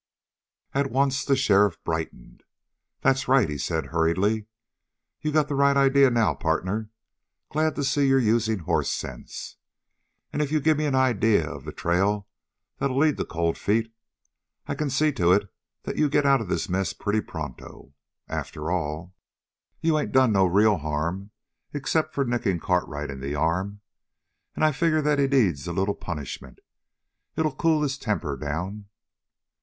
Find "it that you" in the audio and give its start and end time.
15.33-16.09